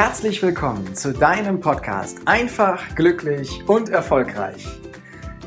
Herzlich 0.00 0.40
willkommen 0.44 0.94
zu 0.94 1.12
deinem 1.12 1.58
Podcast 1.58 2.18
Einfach, 2.24 2.94
glücklich 2.94 3.64
und 3.66 3.88
erfolgreich. 3.88 4.64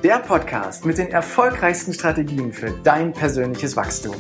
Der 0.04 0.20
Podcast 0.20 0.86
mit 0.86 0.98
den 0.98 1.08
erfolgreichsten 1.08 1.94
Strategien 1.94 2.52
für 2.52 2.70
dein 2.84 3.14
persönliches 3.14 3.78
Wachstum. 3.78 4.14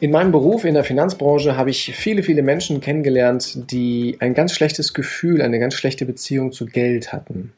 In 0.00 0.10
meinem 0.10 0.32
Beruf 0.32 0.64
in 0.64 0.74
der 0.74 0.82
Finanzbranche 0.82 1.56
habe 1.56 1.70
ich 1.70 1.94
viele, 1.94 2.24
viele 2.24 2.42
Menschen 2.42 2.80
kennengelernt, 2.80 3.70
die 3.70 4.16
ein 4.18 4.34
ganz 4.34 4.54
schlechtes 4.54 4.92
Gefühl, 4.92 5.40
eine 5.40 5.60
ganz 5.60 5.74
schlechte 5.74 6.04
Beziehung 6.04 6.50
zu 6.50 6.66
Geld 6.66 7.12
hatten. 7.12 7.52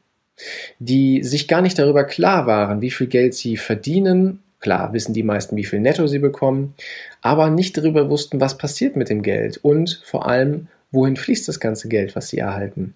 Die 0.79 1.23
sich 1.23 1.49
gar 1.49 1.63
nicht 1.63 1.79
darüber 1.79 2.05
klar 2.05 2.47
waren, 2.47 2.81
wie 2.81 2.91
viel 2.91 3.07
Geld 3.07 3.35
sie 3.35 3.57
verdienen. 3.57 4.41
Klar 4.61 4.93
wissen 4.93 5.15
die 5.15 5.23
meisten, 5.23 5.57
wie 5.57 5.65
viel 5.65 5.81
Netto 5.81 6.07
sie 6.07 6.19
bekommen, 6.19 6.75
aber 7.21 7.51
nicht 7.51 7.77
darüber 7.77 8.09
wussten, 8.09 8.41
was 8.41 8.57
passiert 8.57 8.97
mit 8.97 9.11
dem 9.11 9.23
Geld 9.23 9.59
und 9.59 10.01
vor 10.05 10.27
allem, 10.27 10.69
wohin 10.91 11.17
fließt 11.17 11.47
das 11.47 11.61
ganze 11.61 11.89
Geld, 11.89 12.17
was 12.17 12.29
sie 12.29 12.39
erhalten. 12.39 12.95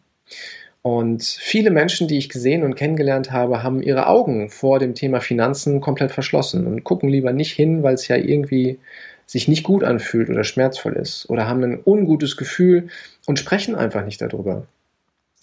Und 0.81 1.23
viele 1.25 1.71
Menschen, 1.71 2.09
die 2.09 2.17
ich 2.17 2.31
gesehen 2.31 2.63
und 2.63 2.77
kennengelernt 2.77 3.33
habe, 3.33 3.63
haben 3.63 3.83
ihre 3.83 4.07
Augen 4.07 4.49
vor 4.49 4.79
dem 4.79 4.95
Thema 4.95 5.21
Finanzen 5.21 5.81
komplett 5.81 6.13
verschlossen 6.13 6.67
und 6.67 6.85
gucken 6.85 7.11
lieber 7.11 7.33
nicht 7.33 7.53
hin, 7.53 7.83
weil 7.83 7.95
es 7.95 8.09
ja 8.09 8.17
irgendwie 8.17 8.79
sich 9.27 9.49
nicht 9.49 9.65
gut 9.65 9.85
anfühlt 9.85 10.31
oder 10.31 10.45
schmerzvoll 10.45 10.95
ist 10.95 11.29
oder 11.29 11.47
haben 11.47 11.63
ein 11.63 11.81
ungutes 11.85 12.39
Gefühl 12.39 12.89
und 13.27 13.39
sprechen 13.39 13.75
einfach 13.75 14.05
nicht 14.05 14.23
darüber. 14.23 14.67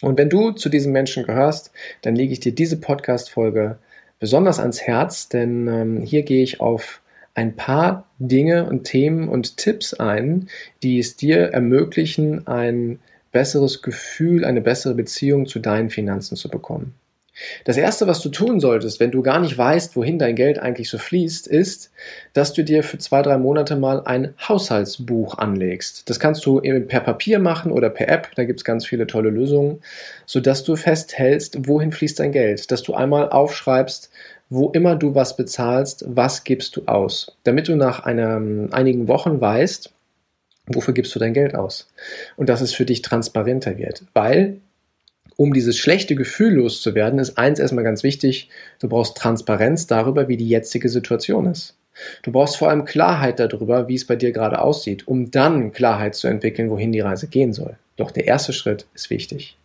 Und 0.02 0.18
wenn 0.18 0.30
du 0.30 0.52
zu 0.52 0.70
diesen 0.70 0.92
Menschen 0.92 1.26
gehörst, 1.26 1.72
dann 2.02 2.16
lege 2.16 2.34
ich 2.34 2.40
dir 2.40 2.54
diese 2.54 2.78
Podcast-Folge 2.78 3.78
besonders 4.20 4.60
ans 4.60 4.82
Herz, 4.82 5.30
denn 5.30 5.68
ähm, 5.68 6.02
hier 6.02 6.24
gehe 6.24 6.44
ich 6.44 6.60
auf 6.60 7.02
ein 7.34 7.56
paar 7.56 8.06
Dinge 8.18 8.68
und 8.68 8.86
Themen 8.86 9.28
und 9.28 9.58
Tipps 9.58 9.94
ein, 9.94 10.48
die 10.84 11.00
es 11.00 11.16
dir 11.18 11.50
ermöglichen, 11.54 12.48
ein 12.48 13.00
besseres 13.32 13.82
Gefühl, 13.82 14.46
eine 14.46 14.62
bessere 14.62 14.96
Beziehung 14.96 15.46
zu 15.46 15.60
deinen 15.60 15.90
Finanzen 15.90 16.38
zu 16.38 16.50
bekommen. 16.50 16.96
Das 17.66 17.78
Erste, 17.78 18.08
was 18.08 18.22
du 18.22 18.30
tun 18.30 18.60
solltest, 18.60 19.00
wenn 19.00 19.12
du 19.12 19.22
gar 19.22 19.40
nicht 19.40 19.58
weißt, 19.58 19.96
wohin 19.96 20.18
dein 20.18 20.36
Geld 20.36 20.58
eigentlich 20.60 20.90
so 20.90 20.98
fließt, 20.98 21.48
ist, 21.48 21.92
dass 22.34 22.54
du 22.54 22.64
dir 22.64 22.84
für 22.84 22.98
zwei, 22.98 23.22
drei 23.22 23.38
Monate 23.38 23.76
mal 23.76 24.02
ein 24.06 24.34
Haushaltsbuch 24.48 25.38
anlegst. 25.38 26.10
Das 26.10 26.20
kannst 26.20 26.46
du 26.46 26.62
per 26.62 27.02
Papier 27.02 27.40
machen 27.40 27.72
oder 27.72 27.90
per 27.90 28.08
App, 28.08 28.32
da 28.36 28.46
gibt 28.46 28.62
es 28.62 28.64
ganz 28.64 28.86
viele 28.86 29.06
tolle 29.08 29.30
Lösungen, 29.30 29.82
sodass 30.26 30.64
du 30.64 30.76
festhältst, 30.76 31.68
wohin 31.68 31.92
fließt 31.92 32.20
dein 32.20 32.32
Geld. 32.32 32.72
Dass 32.72 32.84
du 32.84 32.94
einmal 32.94 33.30
aufschreibst, 33.30 34.10
wo 34.50 34.70
immer 34.70 34.96
du 34.96 35.16
was 35.16 35.36
bezahlst, 35.36 36.06
was 36.08 36.44
gibst 36.44 36.76
du 36.78 36.86
aus. 36.86 37.36
Damit 37.44 37.68
du 37.68 37.76
nach 37.76 38.02
einer, 38.02 38.42
einigen 38.72 39.08
Wochen 39.08 39.42
weißt, 39.42 39.92
wofür 40.68 40.94
gibst 40.94 41.14
du 41.16 41.20
dein 41.20 41.34
Geld 41.34 41.56
aus. 41.56 41.88
Und 42.38 42.50
dass 42.50 42.62
es 42.62 42.74
für 42.74 42.86
dich 42.86 43.02
transparenter 43.02 43.78
wird. 43.78 44.04
Weil 44.14 44.62
um 45.38 45.54
dieses 45.54 45.78
schlechte 45.78 46.16
Gefühl 46.16 46.54
loszuwerden, 46.54 47.20
ist 47.20 47.38
eins 47.38 47.60
erstmal 47.60 47.84
ganz 47.84 48.04
wichtig, 48.04 48.50
du 48.80 48.88
brauchst 48.88 49.18
Transparenz 49.18 49.88
darüber, 49.88 50.28
wie 50.28 50.38
die 50.38 50.48
jetzige 50.48 50.90
Situation 50.90 51.48
ist. 51.48 51.76
Du 52.24 52.32
brauchst 52.32 52.58
vor 52.58 52.70
allem 52.70 52.86
Klarheit 52.86 53.40
darüber, 53.40 53.88
wie 53.88 53.96
es 53.96 54.06
bei 54.06 54.16
dir 54.16 54.32
gerade 54.32 54.62
aussieht, 54.62 55.08
um 55.08 55.32
dann 55.32 55.72
Klarheit 55.72 56.16
zu 56.16 56.28
entwickeln, 56.28 56.70
wohin 56.70 56.92
die 56.92 57.00
Reise 57.00 57.28
gehen 57.28 57.54
soll. 57.54 57.78
Doch 57.96 58.12
der 58.12 58.26
erste 58.26 58.54
Schritt 58.54 58.86
ist 58.94 59.10
wichtig. 59.10 59.58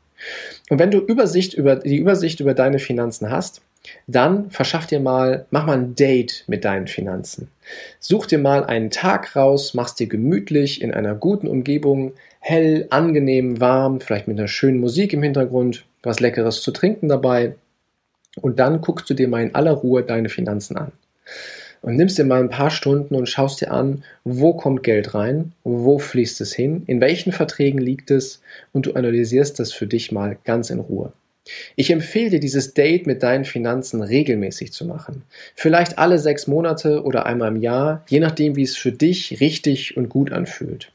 Und 0.69 0.79
wenn 0.79 0.91
du 0.91 0.99
Übersicht 0.99 1.55
über, 1.55 1.77
die 1.77 1.97
Übersicht 1.97 2.41
über 2.41 2.55
deine 2.55 2.79
Finanzen 2.79 3.31
hast, 3.31 3.63
dann 4.07 4.51
verschaff 4.51 4.87
dir 4.87 5.01
mal, 5.01 5.47
mach 5.51 5.67
mal 5.67 5.79
ein 5.79 5.95
Date 5.95 6.45
mit 6.47 6.65
deinen 6.65 6.87
Finanzen. 6.87 7.49
Such 7.99 8.27
dir 8.27 8.39
mal 8.39 8.65
einen 8.65 8.91
Tag 8.91 9.35
raus, 9.37 9.75
mach's 9.75 9.95
dir 9.95 10.07
gemütlich 10.07 10.83
in 10.83 10.93
einer 10.93 11.15
guten 11.15 11.49
Umgebung, 11.49 12.13
hell, 12.41 12.87
angenehm, 12.91 13.61
warm, 13.61 14.01
vielleicht 14.01 14.29
mit 14.29 14.39
einer 14.39 14.49
schönen 14.49 14.81
Musik 14.81 15.13
im 15.13 15.23
Hintergrund, 15.23 15.85
was 16.03 16.21
Leckeres 16.21 16.63
zu 16.63 16.73
trinken 16.73 17.09
dabei. 17.09 17.55
Und 18.41 18.59
dann 18.59 18.81
guckst 18.81 19.09
du 19.11 19.15
dir 19.15 19.29
mal 19.29 19.43
in 19.43 19.55
aller 19.55 19.73
Ruhe 19.73 20.03
deine 20.03 20.29
Finanzen 20.29 20.77
an. 20.77 20.93
Und 21.83 21.97
nimmst 21.97 22.19
dir 22.19 22.25
mal 22.25 22.41
ein 22.41 22.51
paar 22.51 22.71
Stunden 22.71 23.15
und 23.15 23.29
schaust 23.29 23.63
dir 23.63 23.71
an, 23.71 24.05
wo 24.23 24.53
kommt 24.53 24.83
Geld 24.83 25.15
rein, 25.15 25.53
wo 25.65 25.99
fließt 25.99 26.43
es 26.43 26.53
hin, 26.53 26.83
in 26.87 27.01
welchen 27.01 27.33
Verträgen 27.33 27.81
liegt 27.81 28.11
es 28.11 28.43
und 28.73 28.85
du 28.85 28.93
analysierst 28.93 29.59
das 29.59 29.73
für 29.73 29.87
dich 29.87 30.13
mal 30.13 30.37
ganz 30.45 30.69
in 30.69 30.81
Ruhe. 30.81 31.13
Ich 31.77 31.91
empfehle 31.91 32.31
dir, 32.31 32.41
dieses 32.41 32.75
Date 32.75 33.07
mit 33.07 33.23
deinen 33.23 33.45
Finanzen 33.45 34.03
regelmäßig 34.03 34.73
zu 34.73 34.85
machen. 34.85 35.23
Vielleicht 35.55 35.99
alle 35.99 36.19
sechs 36.19 36.47
Monate 36.47 37.03
oder 37.03 37.27
einmal 37.27 37.49
im 37.49 37.61
Jahr, 37.61 38.05
je 38.09 38.21
nachdem, 38.21 38.57
wie 38.57 38.63
es 38.63 38.77
für 38.77 38.93
dich 38.93 39.41
richtig 39.41 39.97
und 39.97 40.09
gut 40.09 40.33
anfühlt. 40.33 40.93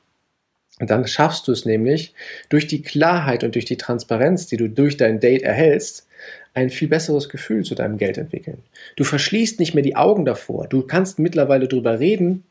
Dann 0.79 1.07
schaffst 1.07 1.47
du 1.47 1.53
es 1.53 1.65
nämlich, 1.65 2.13
durch 2.49 2.67
die 2.67 2.81
Klarheit 2.81 3.44
und 3.44 3.55
durch 3.55 3.65
die 3.65 3.77
Transparenz, 3.77 4.47
die 4.47 4.57
du 4.57 4.67
durch 4.67 4.97
dein 4.97 5.19
Date 5.19 5.44
erhältst, 5.44 6.05
ein 6.53 6.69
viel 6.69 6.88
besseres 6.88 7.29
Gefühl 7.29 7.63
zu 7.63 7.75
deinem 7.75 7.97
Geld 7.97 8.17
entwickeln. 8.17 8.63
Du 8.95 9.03
verschließt 9.03 9.59
nicht 9.59 9.73
mehr 9.73 9.83
die 9.83 9.95
Augen 9.95 10.25
davor. 10.25 10.67
Du 10.67 10.81
kannst 10.81 11.19
mittlerweile 11.19 11.67
drüber 11.67 11.99
reden, 11.99 12.44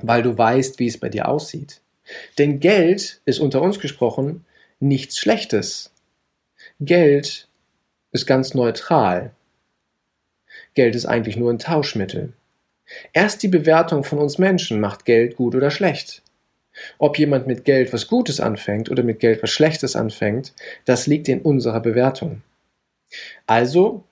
weil 0.00 0.22
du 0.22 0.36
weißt, 0.36 0.78
wie 0.78 0.86
es 0.86 0.98
bei 0.98 1.08
dir 1.08 1.28
aussieht. 1.28 1.80
Denn 2.38 2.60
Geld 2.60 3.20
ist 3.24 3.40
unter 3.40 3.60
uns 3.60 3.80
gesprochen 3.80 4.44
nichts 4.80 5.18
Schlechtes. 5.18 5.90
Geld 6.80 7.47
ist 8.12 8.26
ganz 8.26 8.54
neutral. 8.54 9.32
Geld 10.74 10.94
ist 10.94 11.06
eigentlich 11.06 11.36
nur 11.36 11.52
ein 11.52 11.58
Tauschmittel. 11.58 12.32
Erst 13.12 13.42
die 13.42 13.48
Bewertung 13.48 14.04
von 14.04 14.18
uns 14.18 14.38
Menschen 14.38 14.80
macht 14.80 15.04
Geld 15.04 15.36
gut 15.36 15.54
oder 15.54 15.70
schlecht. 15.70 16.22
Ob 16.98 17.18
jemand 17.18 17.46
mit 17.46 17.64
Geld 17.64 17.92
was 17.92 18.06
Gutes 18.06 18.40
anfängt 18.40 18.90
oder 18.90 19.02
mit 19.02 19.20
Geld 19.20 19.42
was 19.42 19.50
Schlechtes 19.50 19.96
anfängt, 19.96 20.54
das 20.84 21.06
liegt 21.06 21.28
in 21.28 21.40
unserer 21.42 21.80
Bewertung. 21.80 22.42
Also 23.46 24.04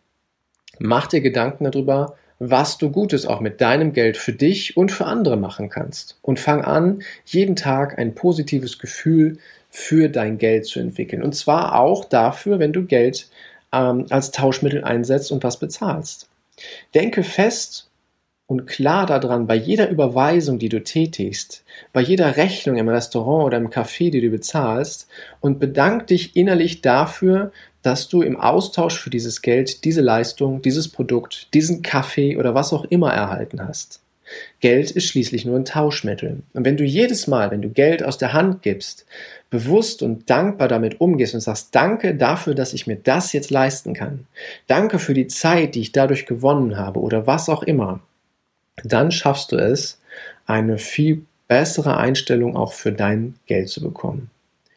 mach 0.79 1.07
dir 1.07 1.21
Gedanken 1.21 1.65
darüber, 1.65 2.17
was 2.39 2.77
du 2.77 2.91
Gutes 2.91 3.25
auch 3.25 3.41
mit 3.41 3.61
deinem 3.61 3.93
Geld 3.93 4.17
für 4.17 4.33
dich 4.33 4.77
und 4.77 4.93
für 4.93 5.07
andere 5.07 5.37
machen 5.37 5.71
kannst. 5.71 6.19
Und 6.21 6.39
fang 6.39 6.63
an, 6.63 7.03
jeden 7.25 7.57
Tag 7.57 7.99
ein 7.99 8.15
positives 8.15 8.79
Gefühl 8.79 9.39
für 9.71 10.09
dein 10.09 10.37
Geld 10.37 10.67
zu 10.67 10.81
entwickeln. 10.81 11.23
Und 11.23 11.35
zwar 11.35 11.79
auch 11.79 12.05
dafür, 12.05 12.59
wenn 12.59 12.73
du 12.73 12.85
Geld 12.85 13.29
ähm, 13.77 14.07
als 14.11 14.31
Tauschmittel 14.31 14.85
einsetzt 14.85 15.33
und 15.33 15.45
was 15.45 15.59
bezahlst. 15.59 16.29
Denke 16.95 17.23
fest 17.23 17.91
und 18.47 18.67
klar 18.67 19.07
daran, 19.07 19.47
bei 19.47 19.57
jeder 19.57 19.89
Überweisung, 19.91 20.59
die 20.59 20.69
du 20.69 20.83
tätigst, 20.83 21.65
bei 21.93 22.01
jeder 22.01 22.37
Rechnung 22.37 22.77
im 22.77 22.89
Restaurant 22.89 23.45
oder 23.45 23.59
im 23.59 23.71
Café, 23.71 24.11
die 24.11 24.21
du 24.21 24.31
bezahlst, 24.31 25.09
und 25.41 25.59
bedank 25.59 26.07
dich 26.07 26.37
innerlich 26.37 26.81
dafür, 26.81 27.51
dass 27.83 28.09
du 28.09 28.23
im 28.23 28.39
Austausch 28.39 28.99
für 28.99 29.11
dieses 29.11 29.43
Geld 29.43 29.85
diese 29.85 30.01
Leistung, 30.01 30.63
dieses 30.63 30.89
Produkt, 30.89 31.53
diesen 31.55 31.83
Kaffee 31.83 32.37
oder 32.37 32.55
was 32.55 32.73
auch 32.73 32.85
immer 32.85 33.13
erhalten 33.13 33.67
hast. 33.67 34.01
Geld 34.61 34.91
ist 34.91 35.07
schließlich 35.07 35.45
nur 35.45 35.57
ein 35.57 35.65
Tauschmittel. 35.65 36.43
Und 36.53 36.65
wenn 36.65 36.77
du 36.77 36.85
jedes 36.85 37.27
Mal, 37.27 37.51
wenn 37.51 37.63
du 37.63 37.69
Geld 37.69 38.03
aus 38.03 38.19
der 38.19 38.33
Hand 38.33 38.63
gibst, 38.63 39.07
bewusst 39.51 40.03
und 40.03 40.29
dankbar 40.29 40.69
damit 40.69 41.01
umgehst 41.01 41.35
und 41.35 41.41
sagst, 41.41 41.75
danke 41.75 42.15
dafür, 42.15 42.55
dass 42.55 42.73
ich 42.73 42.87
mir 42.87 42.97
das 42.97 43.33
jetzt 43.33 43.51
leisten 43.51 43.95
kann. 43.95 44.27
Danke 44.67 44.99
für 44.99 45.15
die 45.15 45.29
Zeit, 45.29 45.75
die 45.75 45.81
ich 45.81 45.93
dadurch 45.93 46.27
gewonnen 46.27 46.77
habe 46.77 47.01
oder 47.01 47.27
was 47.27 47.49
auch 47.49 47.63
immer. 47.63 48.01
Dann 48.85 49.13
schaffst 49.13 49.53
du 49.53 49.57
es, 49.57 50.01
eine 50.47 50.79
viel 50.79 51.25
bessere 51.49 51.97
Einstellung 51.97 52.57
auch 52.57 52.73
für 52.73 52.93
dein 52.93 53.35
Geld 53.47 53.69
zu 53.69 53.81
bekommen. 53.81 54.31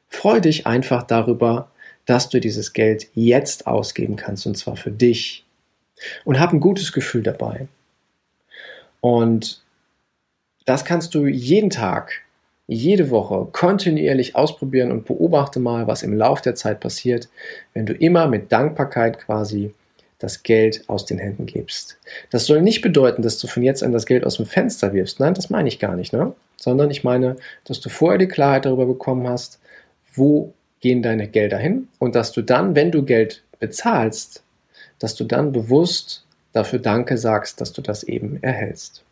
Freu 0.07 0.39
dich 0.39 0.67
einfach 0.67 1.03
darüber, 1.03 1.71
dass 2.05 2.29
du 2.29 2.39
dieses 2.39 2.73
Geld 2.73 3.07
jetzt 3.13 3.67
ausgeben 3.67 4.15
kannst 4.15 4.45
und 4.47 4.57
zwar 4.57 4.75
für 4.75 4.91
dich. 4.91 5.45
Und 6.23 6.39
hab 6.39 6.53
ein 6.53 6.59
gutes 6.59 6.93
Gefühl 6.93 7.23
dabei. 7.23 7.67
Und 9.01 9.61
das 10.65 10.85
kannst 10.85 11.15
du 11.15 11.25
jeden 11.25 11.69
Tag, 11.69 12.21
jede 12.67 13.09
Woche 13.09 13.47
kontinuierlich 13.51 14.35
ausprobieren 14.35 14.91
und 14.91 15.05
beobachte 15.05 15.59
mal, 15.59 15.87
was 15.87 16.03
im 16.03 16.13
Lauf 16.13 16.41
der 16.41 16.55
Zeit 16.55 16.79
passiert, 16.79 17.29
wenn 17.73 17.85
du 17.85 17.93
immer 17.93 18.27
mit 18.27 18.51
Dankbarkeit 18.51 19.17
quasi 19.19 19.73
das 20.19 20.43
Geld 20.43 20.83
aus 20.87 21.05
den 21.05 21.17
Händen 21.17 21.45
gibst. 21.45 21.97
Das 22.29 22.45
soll 22.45 22.61
nicht 22.61 22.81
bedeuten, 22.81 23.21
dass 23.21 23.39
du 23.39 23.47
von 23.47 23.63
jetzt 23.63 23.81
an 23.81 23.93
das 23.93 24.05
Geld 24.05 24.25
aus 24.25 24.35
dem 24.35 24.45
Fenster 24.45 24.93
wirfst. 24.93 25.19
Nein, 25.19 25.33
das 25.33 25.49
meine 25.49 25.69
ich 25.69 25.79
gar 25.79 25.95
nicht, 25.95 26.13
ne? 26.13 26.33
Sondern 26.57 26.91
ich 26.91 27.05
meine, 27.05 27.37
dass 27.63 27.79
du 27.79 27.89
vorher 27.89 28.17
die 28.17 28.27
Klarheit 28.27 28.65
darüber 28.65 28.85
bekommen 28.85 29.27
hast, 29.27 29.59
wo 30.13 30.53
gehen 30.81 31.01
deine 31.01 31.27
Gelder 31.27 31.57
hin 31.57 31.87
und 31.99 32.15
dass 32.15 32.33
du 32.33 32.41
dann, 32.41 32.75
wenn 32.75 32.91
du 32.91 33.03
Geld 33.03 33.43
bezahlst, 33.59 34.43
dass 34.99 35.15
du 35.15 35.23
dann 35.23 35.53
bewusst 35.53 36.25
dafür 36.53 36.79
Danke 36.79 37.17
sagst, 37.17 37.61
dass 37.61 37.73
du 37.73 37.81
das 37.81 38.03
eben 38.03 38.41
erhältst. 38.41 39.03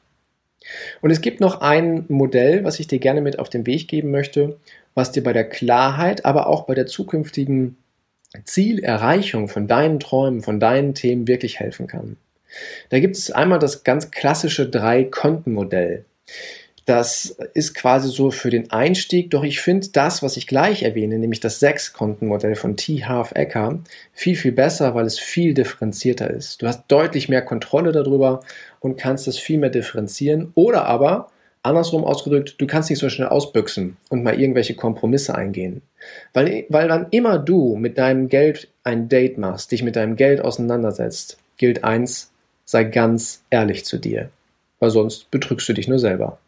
Und 1.01 1.11
es 1.11 1.21
gibt 1.21 1.39
noch 1.39 1.61
ein 1.61 2.05
Modell, 2.07 2.63
was 2.63 2.79
ich 2.79 2.87
dir 2.87 2.99
gerne 2.99 3.21
mit 3.21 3.39
auf 3.39 3.49
den 3.49 3.65
Weg 3.65 3.87
geben 3.87 4.11
möchte, 4.11 4.57
was 4.95 5.11
dir 5.11 5.23
bei 5.23 5.33
der 5.33 5.47
Klarheit, 5.47 6.25
aber 6.25 6.47
auch 6.47 6.65
bei 6.65 6.73
der 6.73 6.87
zukünftigen 6.87 7.77
Zielerreichung 8.43 9.47
von 9.47 9.67
deinen 9.67 9.99
Träumen, 9.99 10.41
von 10.41 10.59
deinen 10.59 10.93
Themen 10.93 11.27
wirklich 11.27 11.59
helfen 11.59 11.87
kann. 11.87 12.17
Da 12.89 12.99
gibt 12.99 13.15
es 13.15 13.31
einmal 13.31 13.59
das 13.59 13.83
ganz 13.83 14.11
klassische 14.11 14.69
Drei-Konten-Modell. 14.69 16.05
Das 16.87 17.35
ist 17.53 17.75
quasi 17.75 18.07
so 18.07 18.31
für 18.31 18.49
den 18.49 18.71
Einstieg, 18.71 19.29
doch 19.31 19.43
ich 19.43 19.59
finde 19.59 19.89
das, 19.89 20.23
was 20.23 20.37
ich 20.37 20.47
gleich 20.47 20.83
erwähne, 20.83 21.19
nämlich 21.19 21.41
das 21.41 21.59
Sechs-Konten-Modell 21.59 22.55
von 22.55 22.77
T. 22.77 23.03
Half 23.03 23.33
Ecker, 23.33 23.79
viel, 24.13 24.37
viel 24.37 24.53
besser, 24.53 24.95
weil 24.95 25.05
es 25.05 25.19
viel 25.19 25.53
differenzierter 25.53 26.29
ist. 26.29 26.61
Du 26.61 26.67
hast 26.67 26.85
deutlich 26.87 27.27
mehr 27.27 27.41
Kontrolle 27.41 27.91
darüber 27.91 28.39
und 28.79 28.95
kannst 28.95 29.27
es 29.27 29.37
viel 29.37 29.57
mehr 29.57 29.69
differenzieren. 29.69 30.53
Oder 30.55 30.85
aber, 30.85 31.29
andersrum 31.61 32.05
ausgedrückt, 32.05 32.55
du 32.57 32.65
kannst 32.67 32.89
nicht 32.89 32.99
so 32.99 33.09
schnell 33.09 33.27
ausbüchsen 33.27 33.97
und 34.07 34.23
mal 34.23 34.39
irgendwelche 34.39 34.75
Kompromisse 34.75 35.35
eingehen. 35.35 35.81
Weil, 36.33 36.67
weil 36.69 36.87
wann 36.87 37.07
immer 37.11 37.37
du 37.37 37.75
mit 37.75 37.97
deinem 37.97 38.29
Geld 38.29 38.69
ein 38.85 39.09
Date 39.09 39.37
machst, 39.37 39.73
dich 39.73 39.83
mit 39.83 39.97
deinem 39.97 40.15
Geld 40.15 40.39
auseinandersetzt, 40.39 41.37
gilt 41.57 41.83
eins, 41.83 42.31
sei 42.63 42.85
ganz 42.85 43.43
ehrlich 43.49 43.83
zu 43.83 43.97
dir. 43.97 44.29
Weil 44.79 44.91
sonst 44.91 45.29
betrügst 45.31 45.67
du 45.67 45.73
dich 45.73 45.89
nur 45.89 45.99
selber. 45.99 46.39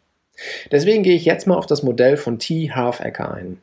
Deswegen 0.70 1.02
gehe 1.02 1.16
ich 1.16 1.24
jetzt 1.24 1.46
mal 1.46 1.56
auf 1.56 1.66
das 1.66 1.82
Modell 1.82 2.16
von 2.16 2.38
T. 2.38 2.70
Halfecker 2.70 3.32
ein. 3.32 3.62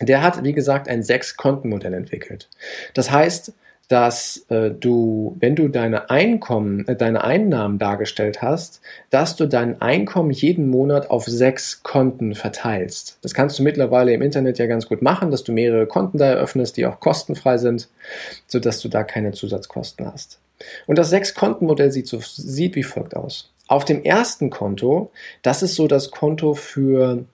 Der 0.00 0.22
hat, 0.22 0.44
wie 0.44 0.52
gesagt, 0.52 0.88
ein 0.88 1.02
Sechs-Konten-Modell 1.02 1.94
entwickelt. 1.94 2.48
Das 2.92 3.10
heißt, 3.10 3.52
dass 3.88 4.44
äh, 4.48 4.70
du, 4.70 5.36
wenn 5.38 5.54
du 5.54 5.68
deine 5.68 6.10
Einkommen, 6.10 6.86
äh, 6.88 6.96
deine 6.96 7.22
Einnahmen 7.22 7.78
dargestellt 7.78 8.42
hast, 8.42 8.80
dass 9.10 9.36
du 9.36 9.46
dein 9.46 9.80
Einkommen 9.80 10.30
jeden 10.30 10.68
Monat 10.68 11.10
auf 11.10 11.24
sechs 11.26 11.82
Konten 11.82 12.34
verteilst. 12.34 13.18
Das 13.22 13.32
kannst 13.32 13.58
du 13.58 13.62
mittlerweile 13.62 14.12
im 14.12 14.22
Internet 14.22 14.58
ja 14.58 14.66
ganz 14.66 14.88
gut 14.88 15.02
machen, 15.02 15.30
dass 15.30 15.44
du 15.44 15.52
mehrere 15.52 15.86
Konten 15.86 16.18
da 16.18 16.26
eröffnest, 16.26 16.76
die 16.76 16.86
auch 16.86 16.98
kostenfrei 16.98 17.58
sind, 17.58 17.88
sodass 18.48 18.80
du 18.80 18.88
da 18.88 19.04
keine 19.04 19.32
Zusatzkosten 19.32 20.12
hast. 20.12 20.40
Und 20.86 20.98
das 20.98 21.10
Sechs-Konten-Modell 21.10 21.92
sieht, 21.92 22.08
so, 22.08 22.18
sieht 22.20 22.74
wie 22.74 22.82
folgt 22.82 23.14
aus. 23.14 23.52
Auf 23.68 23.84
dem 23.84 24.04
ersten 24.04 24.50
Konto, 24.50 25.10
das 25.42 25.62
ist 25.62 25.74
so 25.74 25.88
das 25.88 26.10
Konto 26.10 26.54
für 26.54 27.24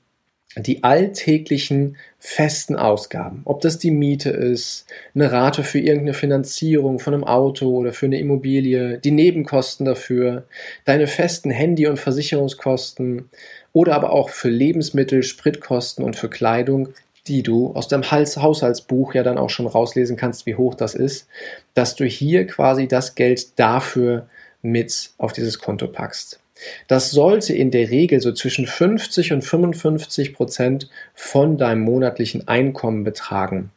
die 0.57 0.85
alltäglichen 0.85 1.97
festen 2.19 2.77
Ausgaben. 2.77 3.43
Ob 3.45 3.61
das 3.63 3.79
die 3.79 3.91
Miete 3.91 4.31
ist, 4.31 4.87
eine 5.15 5.33
Rate 5.33 5.63
für 5.63 5.79
irgendeine 5.79 6.15
Finanzierung 6.15 6.99
von 6.99 7.15
einem 7.15 7.25
Auto 7.25 7.71
oder 7.71 7.93
für 7.93 8.07
eine 8.07 8.19
Immobilie, 8.19 8.99
die 8.99 9.11
Nebenkosten 9.11 9.87
dafür, 9.87 10.45
deine 10.85 11.07
festen 11.07 11.51
Handy- 11.51 11.87
und 11.87 11.99
Versicherungskosten 11.99 13.31
oder 13.73 13.95
aber 13.95 14.13
auch 14.13 14.29
für 14.29 14.51
Lebensmittel, 14.51 15.23
Spritkosten 15.23 16.05
und 16.05 16.17
für 16.17 16.29
Kleidung, 16.29 16.89
die 17.29 17.43
du 17.43 17.73
aus 17.75 17.89
deinem 17.89 18.11
Haushaltsbuch 18.11 19.15
ja 19.15 19.23
dann 19.23 19.39
auch 19.39 19.51
schon 19.51 19.67
rauslesen 19.67 20.17
kannst, 20.17 20.45
wie 20.45 20.57
hoch 20.57 20.75
das 20.75 20.95
ist, 20.95 21.29
dass 21.73 21.95
du 21.95 22.05
hier 22.05 22.47
quasi 22.47 22.89
das 22.89 23.15
Geld 23.15 23.59
dafür 23.59 24.27
mit 24.63 25.11
auf 25.19 25.33
dieses 25.33 25.59
Konto 25.59 25.89
packst. 25.89 26.41
Das 26.87 27.11
sollte 27.11 27.55
in 27.55 27.71
der 27.71 27.91
Regel 27.91 28.21
so 28.21 28.33
zwischen 28.33 28.67
50 28.67 29.33
und 29.33 29.43
55 29.43 30.33
Prozent 30.33 30.89
von 31.15 31.59
deinem 31.59 31.83
monatlichen 31.83 32.47
Einkommen 32.47 33.05
betragen. 33.05 33.71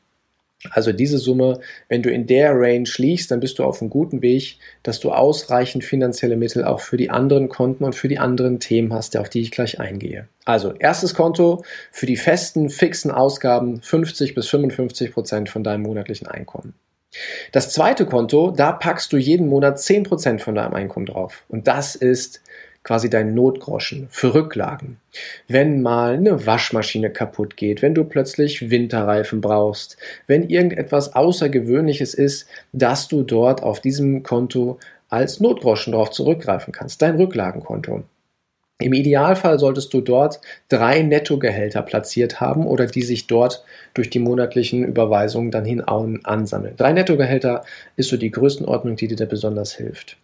Also 0.72 0.92
diese 0.92 1.18
Summe, 1.18 1.60
wenn 1.90 2.02
du 2.02 2.10
in 2.10 2.26
der 2.26 2.54
Range 2.54 2.90
liegst, 2.98 3.30
dann 3.30 3.40
bist 3.40 3.60
du 3.60 3.64
auf 3.64 3.82
einem 3.82 3.90
guten 3.90 4.22
Weg, 4.22 4.58
dass 4.84 5.00
du 5.00 5.12
ausreichend 5.12 5.84
finanzielle 5.84 6.38
Mittel 6.38 6.64
auch 6.64 6.80
für 6.80 6.98
die 6.98 7.10
anderen 7.10 7.50
Konten 7.50 7.84
und 7.84 7.94
für 7.94 8.08
die 8.08 8.18
anderen 8.18 8.60
Themen 8.60 8.94
hast, 8.94 9.16
auf 9.18 9.30
die 9.30 9.42
ich 9.42 9.52
gleich 9.52 9.80
eingehe. 9.80 10.28
Also 10.44 10.74
erstes 10.74 11.14
Konto 11.14 11.64
für 11.92 12.06
die 12.06 12.18
festen, 12.18 12.70
fixen 12.70 13.12
Ausgaben 13.12 13.82
50 13.82 14.34
bis 14.34 14.48
55 14.48 15.12
Prozent 15.12 15.50
von 15.50 15.64
deinem 15.64 15.84
monatlichen 15.84 16.28
Einkommen. 16.28 16.74
Das 17.52 17.70
zweite 17.72 18.06
Konto, 18.06 18.52
da 18.52 18.72
packst 18.72 19.14
du 19.14 19.18
jeden 19.18 19.48
Monat 19.48 19.78
10% 19.78 20.40
von 20.40 20.56
deinem 20.56 20.74
Einkommen 20.74 21.06
drauf. 21.06 21.44
Und 21.48 21.68
das 21.68 21.96
ist 21.96 22.42
quasi 22.84 23.10
dein 23.10 23.34
Notgroschen 23.34 24.08
für 24.12 24.34
Rücklagen. 24.34 24.98
Wenn 25.48 25.82
mal 25.82 26.14
eine 26.14 26.46
Waschmaschine 26.46 27.10
kaputt 27.10 27.58
geht, 27.58 27.82
wenn 27.82 27.96
du 27.96 28.06
plötzlich 28.06 28.70
Winterreifen 28.70 29.42
brauchst, 29.42 29.98
wenn 30.28 30.50
irgendetwas 30.50 31.16
Außergewöhnliches 31.16 32.14
ist, 32.14 32.48
dass 32.72 33.08
du 33.08 33.24
dort 33.24 33.64
auf 33.64 33.82
diesem 33.82 34.22
Konto 34.22 34.80
als 35.10 35.40
Notgroschen 35.40 35.94
drauf 35.94 36.12
zurückgreifen 36.12 36.72
kannst, 36.72 37.02
dein 37.02 37.16
Rücklagenkonto. 37.16 38.04
Im 38.80 38.92
Idealfall 38.92 39.58
solltest 39.58 39.94
du 39.94 40.02
dort 40.02 40.42
drei 40.68 41.02
Nettogehälter 41.02 41.82
platziert 41.82 42.42
haben 42.42 42.68
oder 42.68 42.88
die 42.88 43.04
sich 43.04 43.26
dort 43.26 43.64
durch 43.94 44.10
die 44.10 44.20
monatlichen 44.20 44.84
Überweisungen 44.84 45.50
dann 45.50 45.64
hin 45.64 45.82
ansammeln. 45.82 46.76
Drei 46.76 46.92
Nettogehälter 46.92 47.64
ist 47.96 48.10
so 48.10 48.18
die 48.18 48.32
Größenordnung, 48.32 48.98
die 48.98 49.08
dir 49.08 49.16
da 49.16 49.26
besonders 49.26 49.74
hilft. 49.74 50.18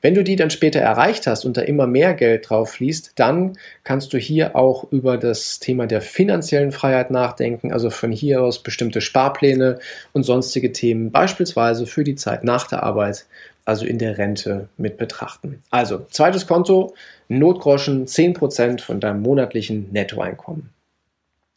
Wenn 0.00 0.14
du 0.14 0.22
die 0.22 0.36
dann 0.36 0.50
später 0.50 0.78
erreicht 0.78 1.26
hast 1.26 1.44
und 1.44 1.56
da 1.56 1.62
immer 1.62 1.88
mehr 1.88 2.14
Geld 2.14 2.48
drauf 2.48 2.70
fließt, 2.70 3.12
dann 3.16 3.58
kannst 3.82 4.12
du 4.12 4.18
hier 4.18 4.54
auch 4.54 4.90
über 4.92 5.18
das 5.18 5.58
Thema 5.58 5.88
der 5.88 6.00
finanziellen 6.00 6.70
Freiheit 6.70 7.10
nachdenken, 7.10 7.72
also 7.72 7.90
von 7.90 8.12
hier 8.12 8.42
aus 8.42 8.62
bestimmte 8.62 9.00
Sparpläne 9.00 9.80
und 10.12 10.22
sonstige 10.22 10.72
Themen, 10.72 11.10
beispielsweise 11.10 11.86
für 11.86 12.04
die 12.04 12.14
Zeit 12.14 12.44
nach 12.44 12.68
der 12.68 12.84
Arbeit, 12.84 13.26
also 13.66 13.84
in 13.84 13.98
der 13.98 14.16
Rente 14.16 14.68
mit 14.78 14.96
betrachten. 14.96 15.62
Also 15.70 16.06
zweites 16.10 16.46
Konto, 16.46 16.94
Notgroschen 17.28 18.06
10% 18.06 18.80
von 18.80 19.00
deinem 19.00 19.20
monatlichen 19.20 19.92
Nettoeinkommen. 19.92 20.70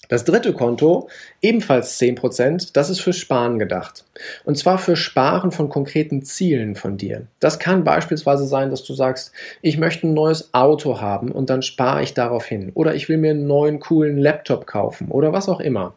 Das 0.09 0.23
dritte 0.23 0.53
Konto, 0.53 1.07
ebenfalls 1.39 1.99
10%, 1.99 2.71
das 2.73 2.89
ist 2.89 2.99
für 2.99 3.13
Sparen 3.13 3.59
gedacht. 3.59 4.05
Und 4.43 4.57
zwar 4.57 4.79
für 4.79 4.95
Sparen 4.95 5.51
von 5.51 5.69
konkreten 5.69 6.23
Zielen 6.23 6.75
von 6.75 6.97
dir. 6.97 7.27
Das 7.39 7.59
kann 7.59 7.83
beispielsweise 7.83 8.45
sein, 8.47 8.71
dass 8.71 8.83
du 8.83 8.95
sagst, 8.95 9.31
ich 9.61 9.77
möchte 9.77 10.07
ein 10.07 10.15
neues 10.15 10.51
Auto 10.51 10.99
haben 10.99 11.31
und 11.31 11.51
dann 11.51 11.61
spare 11.61 12.01
ich 12.01 12.15
darauf 12.15 12.45
hin. 12.45 12.71
Oder 12.73 12.95
ich 12.95 13.07
will 13.07 13.17
mir 13.17 13.31
einen 13.31 13.45
neuen 13.45 13.79
coolen 13.79 14.17
Laptop 14.17 14.65
kaufen 14.65 15.09
oder 15.09 15.31
was 15.31 15.47
auch 15.47 15.59
immer. 15.59 15.93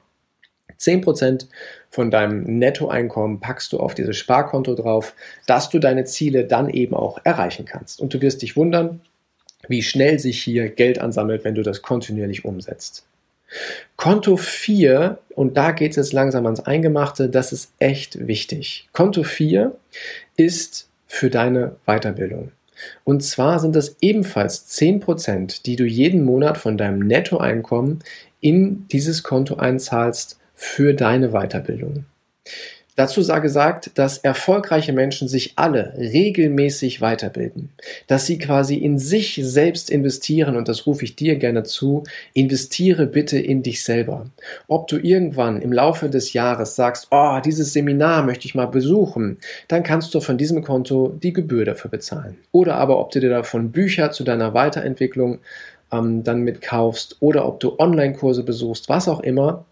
10% 0.82 1.46
von 1.90 2.10
deinem 2.10 2.42
Nettoeinkommen 2.58 3.40
packst 3.40 3.72
du 3.72 3.80
auf 3.80 3.94
dieses 3.94 4.16
Sparkonto 4.16 4.74
drauf, 4.74 5.14
dass 5.46 5.70
du 5.70 5.78
deine 5.78 6.04
Ziele 6.04 6.44
dann 6.44 6.70
eben 6.70 6.94
auch 6.94 7.18
erreichen 7.24 7.64
kannst. 7.64 8.00
Und 8.00 8.14
du 8.14 8.20
wirst 8.20 8.42
dich 8.42 8.56
wundern, 8.56 9.00
wie 9.68 9.82
schnell 9.82 10.18
sich 10.18 10.42
hier 10.42 10.68
Geld 10.68 10.98
ansammelt, 10.98 11.44
wenn 11.44 11.54
du 11.54 11.62
das 11.62 11.82
kontinuierlich 11.82 12.44
umsetzt. 12.44 13.04
Konto 13.96 14.36
4, 14.36 15.18
und 15.34 15.56
da 15.56 15.72
geht 15.72 15.90
es 15.90 15.96
jetzt 15.96 16.12
langsam 16.12 16.46
ans 16.46 16.60
Eingemachte, 16.60 17.28
das 17.28 17.52
ist 17.52 17.72
echt 17.78 18.26
wichtig. 18.26 18.88
Konto 18.92 19.22
4 19.22 19.76
ist 20.36 20.88
für 21.06 21.28
deine 21.28 21.76
Weiterbildung. 21.86 22.52
Und 23.04 23.22
zwar 23.22 23.60
sind 23.60 23.76
das 23.76 23.96
ebenfalls 24.00 24.66
10%, 24.68 25.62
die 25.64 25.76
du 25.76 25.84
jeden 25.84 26.24
Monat 26.24 26.58
von 26.58 26.76
deinem 26.76 27.00
Nettoeinkommen 27.00 28.00
in 28.40 28.88
dieses 28.88 29.22
Konto 29.22 29.56
einzahlst 29.56 30.38
für 30.64 30.94
deine 30.94 31.30
Weiterbildung. 31.30 32.04
Dazu 32.94 33.20
sei 33.20 33.40
gesagt, 33.40 33.90
dass 33.96 34.18
erfolgreiche 34.18 34.92
Menschen 34.92 35.26
sich 35.26 35.54
alle 35.56 35.92
regelmäßig 35.98 37.00
weiterbilden, 37.00 37.70
dass 38.06 38.26
sie 38.26 38.38
quasi 38.38 38.76
in 38.76 38.96
sich 38.96 39.40
selbst 39.42 39.90
investieren 39.90 40.56
und 40.56 40.68
das 40.68 40.86
rufe 40.86 41.04
ich 41.04 41.16
dir 41.16 41.36
gerne 41.36 41.64
zu, 41.64 42.04
investiere 42.32 43.06
bitte 43.06 43.40
in 43.40 43.64
dich 43.64 43.82
selber. 43.82 44.26
Ob 44.68 44.86
du 44.86 44.98
irgendwann 44.98 45.60
im 45.60 45.72
Laufe 45.72 46.08
des 46.08 46.32
Jahres 46.32 46.76
sagst, 46.76 47.08
oh, 47.10 47.40
dieses 47.44 47.72
Seminar 47.72 48.22
möchte 48.22 48.46
ich 48.46 48.54
mal 48.54 48.66
besuchen, 48.66 49.38
dann 49.66 49.82
kannst 49.82 50.14
du 50.14 50.20
von 50.20 50.38
diesem 50.38 50.62
Konto 50.62 51.18
die 51.20 51.32
Gebühr 51.32 51.64
dafür 51.64 51.90
bezahlen. 51.90 52.36
Oder 52.52 52.76
aber 52.76 53.00
ob 53.00 53.10
du 53.10 53.18
dir 53.18 53.30
davon 53.30 53.72
Bücher 53.72 54.12
zu 54.12 54.22
deiner 54.22 54.54
Weiterentwicklung 54.54 55.40
ähm, 55.90 56.22
dann 56.22 56.42
mitkaufst 56.42 57.16
oder 57.20 57.46
ob 57.46 57.58
du 57.58 57.78
Online-Kurse 57.78 58.44
besuchst, 58.44 58.88
was 58.88 59.08
auch 59.08 59.20
immer, 59.20 59.64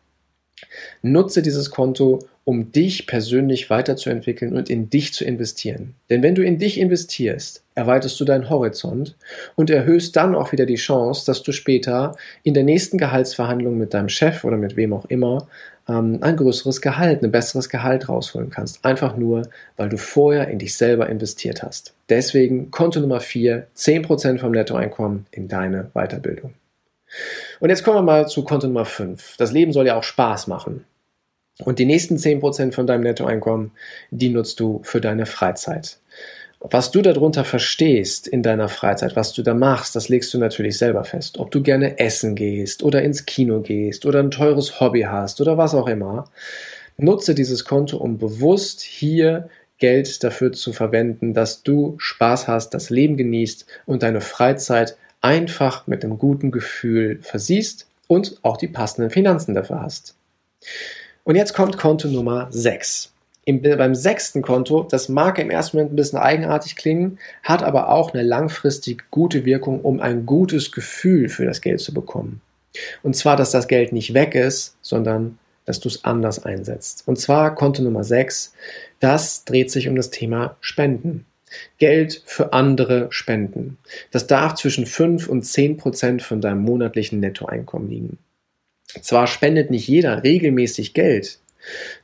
Nutze 1.03 1.43
dieses 1.43 1.71
Konto, 1.71 2.21
um 2.45 2.73
dich 2.73 3.07
persönlich 3.07 3.71
weiterzuentwickeln 3.71 4.57
und 4.57 4.71
in 4.71 4.91
dich 4.91 5.13
zu 5.13 5.25
investieren. 5.25 5.95
Denn 6.09 6.23
wenn 6.23 6.35
du 6.35 6.43
in 6.43 6.59
dich 6.59 6.79
investierst, 6.81 7.63
erweiterst 7.75 8.19
du 8.19 8.25
deinen 8.25 8.51
Horizont 8.51 9.17
und 9.57 9.71
erhöhst 9.71 10.17
dann 10.17 10.35
auch 10.35 10.53
wieder 10.53 10.67
die 10.67 10.75
Chance, 10.75 11.25
dass 11.27 11.43
du 11.43 11.53
später 11.53 12.17
in 12.43 12.55
der 12.55 12.65
nächsten 12.65 12.99
Gehaltsverhandlung 12.99 13.79
mit 13.79 13.95
deinem 13.95 14.09
Chef 14.09 14.45
oder 14.45 14.57
mit 14.57 14.77
wem 14.77 14.93
auch 14.93 15.05
immer 15.07 15.49
ähm, 15.89 16.19
ein 16.23 16.37
größeres 16.37 16.81
Gehalt, 16.81 17.23
ein 17.23 17.31
besseres 17.31 17.69
Gehalt 17.69 18.09
rausholen 18.09 18.51
kannst. 18.51 18.85
Einfach 18.85 19.17
nur, 19.17 19.43
weil 19.77 19.89
du 19.89 19.99
vorher 19.99 20.49
in 20.49 20.59
dich 20.59 20.75
selber 20.75 21.09
investiert 21.09 21.63
hast. 21.63 21.95
Deswegen 22.09 22.71
Konto 22.71 23.01
Nummer 23.01 23.21
4, 23.21 23.67
10% 23.77 24.39
vom 24.39 24.53
Nettoeinkommen 24.53 25.27
in 25.31 25.49
deine 25.49 25.91
Weiterbildung. 25.95 26.55
Und 27.61 27.71
jetzt 27.71 27.85
kommen 27.85 27.99
wir 27.99 28.03
mal 28.03 28.29
zu 28.29 28.45
Konto 28.45 28.67
Nummer 28.67 28.85
5. 28.85 29.37
Das 29.37 29.53
Leben 29.53 29.73
soll 29.73 29.87
ja 29.87 29.97
auch 29.97 30.05
Spaß 30.05 30.47
machen. 30.47 30.85
Und 31.65 31.79
die 31.79 31.85
nächsten 31.85 32.17
10% 32.17 32.73
von 32.73 32.87
deinem 32.87 33.03
Nettoeinkommen, 33.03 33.73
die 34.11 34.31
nutzt 34.31 34.61
du 34.61 34.81
für 34.83 35.01
deine 35.01 35.27
Freizeit. 35.27 35.99
Was 36.63 36.91
du 36.91 37.01
darunter 37.01 37.45
verstehst 37.45 38.29
in 38.29 38.43
deiner 38.43 38.69
Freizeit, 38.69 39.17
was 39.17 39.33
du 39.33 39.43
da 39.43 39.55
machst, 39.55 39.97
das 39.97 40.11
legst 40.11 40.33
du 40.35 40.39
natürlich 40.39 40.77
selber 40.77 41.05
fest. 41.05 41.39
Ob 41.39 41.51
du 41.51 41.63
gerne 41.63 41.99
essen 41.99 42.35
gehst 42.35 42.83
oder 42.83 43.03
ins 43.03 43.25
Kino 43.25 43.61
gehst 43.61 44.05
oder 44.05 44.21
ein 44.21 44.31
teures 44.31 44.79
Hobby 44.79 45.03
hast 45.03 45.41
oder 45.41 45.57
was 45.57 45.75
auch 45.75 45.89
immer. 45.89 46.31
Nutze 46.99 47.35
dieses 47.35 47.65
Konto, 47.65 47.97
um 47.97 48.19
bewusst 48.19 48.83
hier 48.83 49.49
Geld 49.79 50.23
dafür 50.23 50.53
zu 50.53 50.75
verwenden, 50.75 51.33
dass 51.33 51.63
du 51.63 51.95
Spaß 51.97 52.47
hast, 52.47 52.75
das 52.75 52.91
Leben 52.91 53.17
genießt 53.17 53.65
und 53.87 54.03
deine 54.03 54.21
Freizeit 54.21 54.99
einfach 55.21 55.87
mit 55.87 56.05
einem 56.05 56.19
guten 56.19 56.51
Gefühl 56.51 57.19
versiehst 57.23 57.87
und 58.07 58.39
auch 58.43 58.57
die 58.57 58.69
passenden 58.69 59.11
Finanzen 59.11 59.55
dafür 59.55 59.83
hast. 59.83 60.15
Und 61.25 61.37
jetzt 61.37 61.55
kommt 61.55 61.79
Konto 61.79 62.09
Nummer 62.09 62.49
6. 62.51 63.13
Im, 63.45 63.63
beim 63.63 63.95
sechsten 63.95 64.43
Konto, 64.43 64.83
das 64.83 65.09
mag 65.09 65.39
im 65.39 65.51
ersten 65.51 65.77
Moment 65.77 65.93
ein 65.93 65.97
bisschen 65.97 66.19
eigenartig 66.19 66.77
klingen, 66.77 67.19
hat 67.43 67.63
aber 67.63 67.89
auch 67.89 68.13
eine 68.13 68.23
langfristig 68.23 69.11
gute 69.11 69.45
Wirkung, 69.45 69.81
um 69.81 70.01
ein 70.01 70.27
gutes 70.27 70.73
Gefühl 70.73 71.29
für 71.29 71.47
das 71.47 71.61
Geld 71.61 71.81
zu 71.81 71.95
bekommen. 71.95 72.43
Und 73.03 73.17
zwar, 73.17 73.37
dass 73.37 73.51
das 73.51 73.69
Geld 73.69 73.93
nicht 73.93 74.15
weg 74.15 74.35
ist, 74.35 74.77
sondern 74.83 75.39
dass 75.65 75.81
du 75.81 75.89
es 75.89 76.05
anders 76.05 76.45
einsetzt. 76.45 77.05
Und 77.07 77.19
zwar 77.19 77.55
Konto 77.55 77.83
Nummer 77.83 78.05
6, 78.05 78.53
das 78.99 79.45
dreht 79.45 79.71
sich 79.71 79.89
um 79.89 79.97
das 79.97 80.11
Thema 80.11 80.57
Spenden. 80.61 81.27
Geld 81.79 82.23
für 82.27 82.53
andere 82.53 83.09
spenden. 83.11 83.79
Das 84.11 84.27
darf 84.27 84.55
zwischen 84.55 84.87
5 84.87 85.29
und 85.29 85.43
10 85.43 85.77
Prozent 85.77 86.23
von 86.23 86.41
deinem 86.41 86.63
monatlichen 86.63 87.21
Nettoeinkommen 87.21 87.89
liegen. 87.89 88.19
Zwar 89.01 89.27
spendet 89.27 89.71
nicht 89.71 89.87
jeder 89.87 90.23
regelmäßig 90.25 90.95
Geld, 90.95 91.39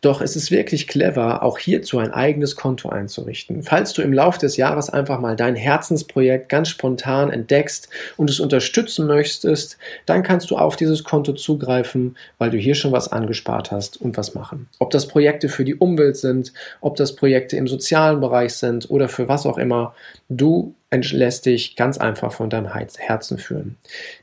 doch 0.00 0.20
es 0.20 0.36
ist 0.36 0.50
wirklich 0.50 0.88
clever, 0.88 1.42
auch 1.42 1.58
hierzu 1.58 1.98
ein 1.98 2.12
eigenes 2.12 2.56
Konto 2.56 2.88
einzurichten. 2.88 3.62
Falls 3.62 3.92
du 3.92 4.02
im 4.02 4.12
Laufe 4.12 4.38
des 4.38 4.56
Jahres 4.56 4.90
einfach 4.90 5.20
mal 5.20 5.36
dein 5.36 5.56
Herzensprojekt 5.56 6.48
ganz 6.48 6.68
spontan 6.68 7.30
entdeckst 7.30 7.88
und 8.16 8.30
es 8.30 8.40
unterstützen 8.40 9.06
möchtest, 9.06 9.78
dann 10.06 10.22
kannst 10.22 10.50
du 10.50 10.56
auf 10.56 10.76
dieses 10.76 11.04
Konto 11.04 11.32
zugreifen, 11.32 12.16
weil 12.38 12.50
du 12.50 12.58
hier 12.58 12.74
schon 12.74 12.92
was 12.92 13.10
angespart 13.10 13.70
hast 13.70 14.00
und 14.00 14.16
was 14.16 14.34
machen. 14.34 14.68
Ob 14.78 14.90
das 14.90 15.08
Projekte 15.08 15.48
für 15.48 15.64
die 15.64 15.74
Umwelt 15.74 16.16
sind, 16.16 16.52
ob 16.80 16.96
das 16.96 17.14
Projekte 17.14 17.56
im 17.56 17.66
sozialen 17.66 18.20
Bereich 18.20 18.54
sind 18.54 18.90
oder 18.90 19.08
für 19.08 19.28
was 19.28 19.46
auch 19.46 19.58
immer, 19.58 19.94
du 20.28 20.74
lässt 20.90 21.46
dich 21.46 21.76
ganz 21.76 21.98
einfach 21.98 22.32
von 22.32 22.48
deinem 22.48 22.72
Herzen 22.72 23.38
führen. 23.38 23.76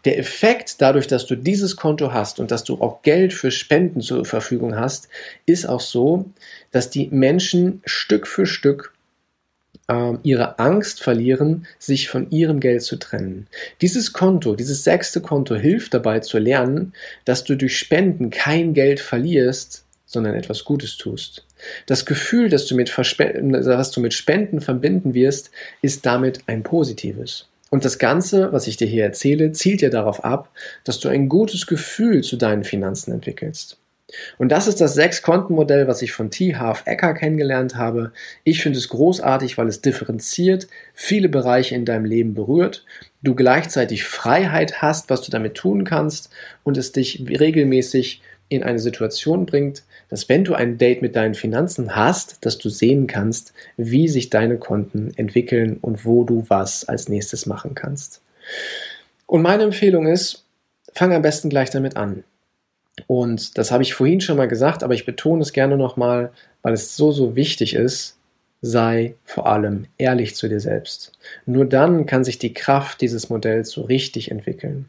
Der 0.06 0.18
Effekt 0.18 0.82
dadurch, 0.82 1.08
dass 1.08 1.26
du 1.26 1.36
dieses 1.36 1.76
Konto 1.76 2.14
hast 2.14 2.40
und 2.40 2.52
dass 2.52 2.64
du 2.64 2.82
auch 2.82 3.02
Geld 3.02 3.34
für 3.34 3.52
Spenden 3.52 4.02
zur 4.02 4.26
Verfügung 4.26 4.76
hast, 4.76 5.10
ist 5.46 5.68
auch 5.68 5.82
so, 5.82 6.26
dass 6.72 6.90
die 6.90 7.10
Menschen 7.10 7.82
Stück 7.86 8.28
für 8.28 8.46
Stück 8.46 8.94
äh, 9.90 10.14
ihre 10.24 10.60
Angst 10.60 11.02
verlieren, 11.02 11.68
sich 11.80 12.10
von 12.10 12.30
ihrem 12.32 12.60
Geld 12.60 12.82
zu 12.82 12.98
trennen. 12.98 13.48
Dieses 13.82 14.14
Konto, 14.14 14.56
dieses 14.56 14.84
sechste 14.84 15.22
Konto 15.22 15.56
hilft 15.56 15.94
dabei 15.94 16.20
zu 16.20 16.40
lernen, 16.40 16.94
dass 17.26 17.44
du 17.44 17.56
durch 17.56 17.78
Spenden 17.78 18.30
kein 18.30 18.74
Geld 18.74 19.00
verlierst, 19.00 19.83
sondern 20.14 20.36
etwas 20.36 20.64
Gutes 20.64 20.98
tust. 20.98 21.44
Das 21.88 22.06
Gefühl, 22.06 22.50
das 22.50 22.66
du 22.68 22.76
mit, 22.76 22.96
was 22.98 23.92
du 23.92 24.00
mit 24.00 24.14
Spenden 24.14 24.62
verbinden 24.62 25.14
wirst, 25.14 25.52
ist 25.82 26.06
damit 26.06 26.42
ein 26.48 26.64
positives. 26.64 27.48
Und 27.70 27.84
das 27.84 27.98
Ganze, 27.98 28.54
was 28.54 28.68
ich 28.68 28.78
dir 28.78 28.88
hier 28.88 29.04
erzähle, 29.04 29.52
zielt 29.52 29.82
ja 29.82 29.90
darauf 29.90 30.24
ab, 30.24 30.52
dass 30.84 31.00
du 31.00 31.10
ein 31.10 31.28
gutes 31.28 31.66
Gefühl 31.66 32.22
zu 32.22 32.38
deinen 32.38 32.64
Finanzen 32.64 33.12
entwickelst. 33.12 33.78
Und 34.38 34.50
das 34.52 34.68
ist 34.68 34.80
das 34.80 34.94
Sechs-Konten-Modell, 34.94 35.88
was 35.88 36.02
ich 36.02 36.12
von 36.12 36.30
T. 36.30 36.56
Half 36.56 36.84
Ecker 36.86 37.14
kennengelernt 37.14 37.76
habe. 37.76 38.12
Ich 38.44 38.62
finde 38.62 38.78
es 38.78 38.90
großartig, 38.90 39.58
weil 39.58 39.68
es 39.68 39.82
differenziert, 39.82 40.68
viele 40.94 41.30
Bereiche 41.30 41.74
in 41.74 41.86
deinem 41.86 42.06
Leben 42.06 42.34
berührt, 42.34 42.86
du 43.24 43.34
gleichzeitig 43.34 44.04
Freiheit 44.04 44.82
hast, 44.82 45.10
was 45.10 45.22
du 45.22 45.32
damit 45.32 45.56
tun 45.56 45.84
kannst 45.84 46.30
und 46.64 46.78
es 46.78 46.92
dich 46.92 47.24
regelmäßig 47.28 48.22
in 48.50 48.64
eine 48.64 48.80
Situation 48.80 49.46
bringt, 49.46 49.84
dass 50.10 50.30
wenn 50.30 50.44
du 50.44 50.54
ein 50.54 50.78
Date 50.78 51.02
mit 51.02 51.16
deinen 51.16 51.34
Finanzen 51.34 51.96
hast, 51.96 52.46
dass 52.46 52.58
du 52.58 52.70
sehen 52.70 53.08
kannst, 53.08 53.54
wie 53.78 54.08
sich 54.08 54.30
deine 54.30 54.58
Konten 54.58 55.12
entwickeln 55.16 55.78
und 55.82 56.06
wo 56.06 56.24
du 56.24 56.46
was 56.50 56.88
als 56.88 57.10
nächstes 57.10 57.46
machen 57.46 57.74
kannst. 57.74 58.22
Und 59.26 59.42
meine 59.42 59.64
Empfehlung 59.64 60.06
ist, 60.08 60.46
fang 60.94 61.14
am 61.14 61.22
besten 61.22 61.50
gleich 61.50 61.70
damit 61.70 61.98
an. 61.98 62.24
Und 63.08 63.58
das 63.58 63.72
habe 63.72 63.84
ich 63.84 63.96
vorhin 63.96 64.22
schon 64.22 64.38
mal 64.38 64.48
gesagt, 64.48 64.84
aber 64.84 64.94
ich 64.94 65.06
betone 65.06 65.42
es 65.42 65.54
gerne 65.54 65.78
nochmal, 65.78 66.32
weil 66.62 66.74
es 66.74 66.96
so, 66.96 67.12
so 67.12 67.36
wichtig 67.36 67.74
ist, 67.74 68.18
sei 68.62 69.16
vor 69.26 69.48
allem 69.48 69.88
ehrlich 69.98 70.36
zu 70.36 70.48
dir 70.48 70.60
selbst. 70.60 71.12
Nur 71.46 71.66
dann 71.66 72.06
kann 72.06 72.24
sich 72.24 72.38
die 72.38 72.54
Kraft 72.54 73.02
dieses 73.02 73.30
Modells 73.30 73.72
so 73.72 73.82
richtig 73.82 74.32
entwickeln. 74.32 74.86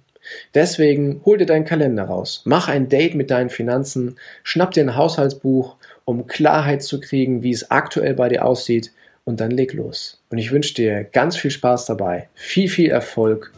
Deswegen 0.55 1.21
hol 1.25 1.39
dir 1.39 1.47
deinen 1.47 1.65
Kalender 1.65 2.05
raus, 2.05 2.43
mach 2.45 2.69
ein 2.69 2.89
Date 2.89 3.15
mit 3.15 3.31
deinen 3.31 3.51
Finanzen, 3.51 4.17
schnapp 4.43 4.73
dir 4.73 4.85
ein 4.85 4.97
Haushaltsbuch, 4.97 5.77
um 6.05 6.27
Klarheit 6.27 6.83
zu 6.83 7.01
kriegen, 7.01 7.43
wie 7.43 7.53
es 7.53 7.71
aktuell 7.71 8.15
bei 8.15 8.29
dir 8.29 8.45
aussieht 8.45 8.93
und 9.25 9.41
dann 9.41 9.51
leg 9.51 9.73
los. 9.73 10.23
Und 10.31 10.39
ich 10.39 10.53
wünsche 10.53 10.75
dir 10.75 11.05
ganz 11.05 11.37
viel 11.37 11.51
Spaß 11.51 11.87
dabei, 11.87 12.29
viel, 12.35 12.69
viel 12.69 12.91
Erfolg. 12.91 13.53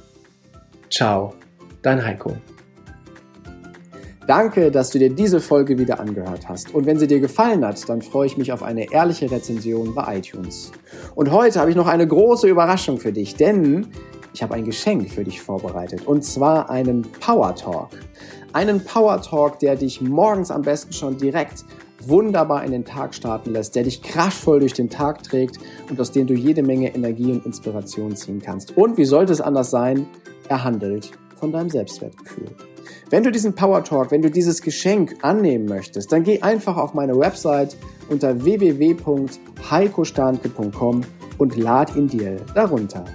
Ciao, 0.90 1.35
dein 1.82 2.04
Heiko. 2.04 2.37
Danke, 4.26 4.73
dass 4.73 4.90
du 4.90 4.99
dir 4.99 5.11
diese 5.11 5.40
Folge 5.40 5.78
wieder 5.78 6.00
angehört 6.00 6.49
hast. 6.49 6.75
Und 6.75 6.85
wenn 6.85 6.99
sie 6.99 7.06
dir 7.06 7.20
gefallen 7.20 7.64
hat, 7.64 7.88
dann 7.88 8.02
freue 8.02 8.26
ich 8.26 8.37
mich 8.37 8.52
auf 8.52 8.64
eine 8.64 8.92
ehrliche 8.92 9.30
Rezension 9.30 9.94
bei 9.94 10.18
iTunes. 10.18 10.73
Und 11.14 11.30
heute 11.30 11.61
habe 11.61 11.70
ich 11.70 11.76
noch 11.76 11.87
eine 11.87 12.08
große 12.08 12.49
Überraschung 12.49 12.99
für 12.99 13.12
dich, 13.12 13.37
denn 13.37 13.87
ich 14.37 14.43
habe 14.43 14.55
ein 14.55 14.64
Geschenk 14.66 15.09
für 15.09 15.25
dich 15.25 15.40
vorbereitet 15.40 16.07
und 16.07 16.23
zwar 16.23 16.69
einen 16.69 17.00
Power 17.21 17.55
Talk. 17.55 17.88
Einen 18.52 18.85
Power 18.85 19.23
Talk, 19.23 19.61
der 19.61 19.76
dich 19.76 20.02
morgens 20.02 20.50
am 20.50 20.61
besten 20.61 20.93
schon 20.93 21.16
direkt 21.16 21.64
wunderbar 22.05 22.62
in 22.62 22.71
den 22.71 22.85
Tag 22.85 23.14
starten 23.14 23.52
lässt, 23.52 23.75
der 23.75 23.85
dich 23.85 24.02
kraftvoll 24.02 24.61
durch 24.61 24.75
den 24.75 24.90
Tag 24.90 25.23
trägt 25.23 25.57
und 25.88 25.99
aus 25.99 26.12
dem 26.12 26.26
du 26.26 26.35
jede 26.35 26.62
Menge 26.62 26.95
Energie 26.95 27.33
und 27.33 27.47
Inspiration 27.47 28.14
ziehen 28.14 28.43
kannst. 28.43 28.76
Und 28.76 28.99
wie 28.99 29.07
sollte 29.07 29.33
es 29.33 29.40
anders 29.40 29.71
sein? 29.71 30.05
Er 30.50 30.62
handelt 30.62 31.12
von 31.37 31.50
deinem 31.50 31.71
Selbstwertgefühl. 31.71 32.50
Wenn 33.09 33.25
du 33.25 33.33
diesen 33.33 33.55
Power 33.55 33.85
Talk, 33.85 34.11
wenn 34.11 34.21
du 34.21 34.31
dieses 34.31 34.61
Geschenk 34.61 35.16
annehmen 35.23 35.64
möchtest, 35.64 36.12
dann 36.12 36.25
geh 36.25 36.43
einfach 36.43 36.76
auf 36.76 36.93
meine 36.93 37.19
Website 37.19 37.75
unter 38.11 38.45
www.heikostandke.com 38.45 41.00
und 41.38 41.57
lad 41.57 41.97
ihn 41.97 42.09
dir 42.09 42.37
darunter. 42.55 43.07